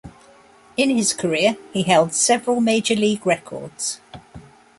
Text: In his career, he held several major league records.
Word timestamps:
In 0.77 0.89
his 0.89 1.13
career, 1.13 1.57
he 1.73 1.83
held 1.83 2.15
several 2.15 2.59
major 2.59 2.95
league 2.95 3.23
records. 3.23 4.01